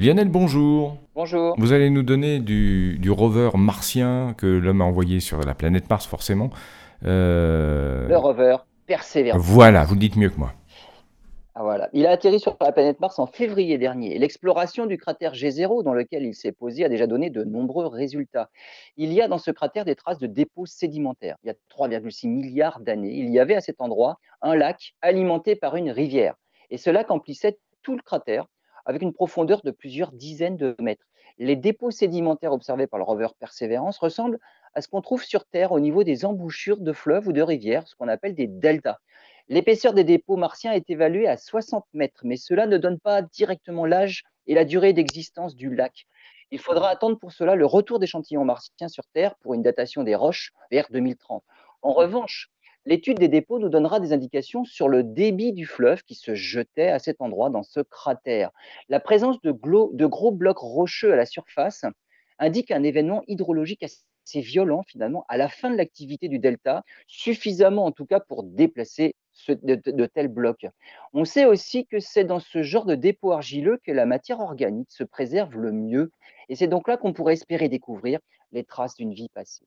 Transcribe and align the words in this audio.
Lionel, 0.00 0.28
bonjour. 0.28 0.96
Bonjour. 1.16 1.56
Vous 1.58 1.72
allez 1.72 1.90
nous 1.90 2.04
donner 2.04 2.38
du, 2.38 3.10
rover 3.10 3.50
martien 3.56 4.32
que 4.38 4.46
l'homme 4.46 4.80
a 4.80 4.84
envoyé 4.84 5.18
sur 5.18 5.40
la 5.40 5.56
planète 5.56 5.90
Mars, 5.90 6.06
forcément. 6.06 6.50
Euh, 7.04 8.06
le 8.06 8.16
rover 8.16 8.58
Persévérance. 8.86 9.42
Voilà, 9.42 9.84
vous 9.84 9.94
le 9.94 10.00
dites 10.00 10.14
mieux 10.14 10.30
que 10.30 10.38
moi. 10.38 10.52
Ah, 11.56 11.64
voilà. 11.64 11.88
Il 11.92 12.06
a 12.06 12.12
atterri 12.12 12.38
sur 12.38 12.56
la 12.60 12.70
planète 12.70 13.00
Mars 13.00 13.18
en 13.18 13.26
février 13.26 13.76
dernier. 13.76 14.16
L'exploration 14.18 14.86
du 14.86 14.98
cratère 14.98 15.32
G0, 15.32 15.82
dans 15.82 15.94
lequel 15.94 16.22
il 16.22 16.34
s'est 16.36 16.52
posé, 16.52 16.84
a 16.84 16.88
déjà 16.88 17.08
donné 17.08 17.28
de 17.28 17.42
nombreux 17.42 17.88
résultats. 17.88 18.50
Il 18.96 19.12
y 19.12 19.20
a 19.20 19.26
dans 19.26 19.38
ce 19.38 19.50
cratère 19.50 19.84
des 19.84 19.96
traces 19.96 20.20
de 20.20 20.28
dépôts 20.28 20.66
sédimentaires. 20.66 21.38
Il 21.42 21.48
y 21.48 21.50
a 21.50 21.54
3,6 21.76 22.28
milliards 22.28 22.78
d'années, 22.78 23.14
il 23.14 23.30
y 23.30 23.40
avait 23.40 23.56
à 23.56 23.60
cet 23.60 23.80
endroit 23.80 24.20
un 24.42 24.54
lac 24.54 24.94
alimenté 25.02 25.56
par 25.56 25.74
une 25.74 25.90
rivière. 25.90 26.36
Et 26.70 26.76
ce 26.76 26.88
lac 26.88 27.10
emplissait 27.10 27.58
tout 27.82 27.96
le 27.96 28.02
cratère 28.02 28.46
avec 28.88 29.02
une 29.02 29.12
profondeur 29.12 29.60
de 29.62 29.70
plusieurs 29.70 30.12
dizaines 30.12 30.56
de 30.56 30.74
mètres. 30.80 31.04
Les 31.36 31.56
dépôts 31.56 31.90
sédimentaires 31.90 32.52
observés 32.52 32.86
par 32.86 32.98
le 32.98 33.04
rover 33.04 33.28
Perseverance 33.38 33.98
ressemblent 33.98 34.40
à 34.74 34.80
ce 34.80 34.88
qu'on 34.88 35.02
trouve 35.02 35.22
sur 35.22 35.44
Terre 35.44 35.72
au 35.72 35.78
niveau 35.78 36.02
des 36.04 36.24
embouchures 36.24 36.80
de 36.80 36.92
fleuves 36.92 37.28
ou 37.28 37.32
de 37.32 37.42
rivières, 37.42 37.86
ce 37.86 37.94
qu'on 37.94 38.08
appelle 38.08 38.34
des 38.34 38.46
deltas. 38.46 38.98
L'épaisseur 39.48 39.92
des 39.92 40.04
dépôts 40.04 40.36
martiens 40.36 40.72
est 40.72 40.88
évaluée 40.88 41.28
à 41.28 41.36
60 41.36 41.84
mètres, 41.92 42.22
mais 42.24 42.36
cela 42.36 42.66
ne 42.66 42.78
donne 42.78 42.98
pas 42.98 43.20
directement 43.20 43.84
l'âge 43.84 44.24
et 44.46 44.54
la 44.54 44.64
durée 44.64 44.94
d'existence 44.94 45.54
du 45.54 45.74
lac. 45.74 46.06
Il 46.50 46.58
faudra 46.58 46.88
attendre 46.88 47.18
pour 47.18 47.32
cela 47.32 47.54
le 47.56 47.66
retour 47.66 47.98
d'échantillons 47.98 48.44
martiens 48.44 48.88
sur 48.88 49.04
Terre 49.12 49.36
pour 49.36 49.52
une 49.52 49.62
datation 49.62 50.02
des 50.02 50.14
roches 50.14 50.52
vers 50.70 50.86
2030. 50.90 51.44
En 51.82 51.92
revanche, 51.92 52.50
L'étude 52.88 53.18
des 53.18 53.28
dépôts 53.28 53.58
nous 53.58 53.68
donnera 53.68 54.00
des 54.00 54.14
indications 54.14 54.64
sur 54.64 54.88
le 54.88 55.02
débit 55.02 55.52
du 55.52 55.66
fleuve 55.66 56.02
qui 56.04 56.14
se 56.14 56.34
jetait 56.34 56.88
à 56.88 56.98
cet 56.98 57.20
endroit 57.20 57.50
dans 57.50 57.62
ce 57.62 57.80
cratère. 57.80 58.50
La 58.88 58.98
présence 58.98 59.38
de, 59.42 59.52
gros 59.52 60.30
blocs 60.30 60.56
rocheux 60.56 61.12
à 61.12 61.16
la 61.16 61.26
surface 61.26 61.84
indique 62.38 62.70
un 62.70 62.82
événement 62.82 63.22
hydrologique 63.26 63.82
assez 63.82 64.40
violent 64.40 64.84
finalement 64.84 65.26
à 65.28 65.36
la 65.36 65.50
fin 65.50 65.70
de 65.70 65.76
l'activité 65.76 66.28
du 66.28 66.38
delta, 66.38 66.82
suffisamment 67.06 67.84
en 67.84 67.92
tout 67.92 68.06
cas 68.06 68.20
pour 68.20 68.42
déplacer 68.42 69.14
de, 69.48 70.06
tels 70.06 70.28
blocs. 70.28 70.66
On 71.12 71.26
sait 71.26 71.44
aussi 71.44 71.84
que 71.84 72.00
c'est 72.00 72.24
dans 72.24 72.40
ce 72.40 72.62
genre 72.62 72.86
de 72.86 72.94
dépôt 72.94 73.32
argileux 73.32 73.78
que 73.84 73.92
la 73.92 74.06
matière 74.06 74.40
organique 74.40 74.90
se 74.90 75.04
préserve 75.04 75.58
le 75.58 75.72
mieux, 75.72 76.10
et 76.48 76.56
c'est 76.56 76.68
donc 76.68 76.88
là 76.88 76.96
qu'on 76.96 77.12
pourrait 77.12 77.34
espérer 77.34 77.68
découvrir 77.68 78.18
les 78.52 78.64
traces 78.64 78.94
d'une 78.94 79.12
vie 79.12 79.28
passée. 79.28 79.66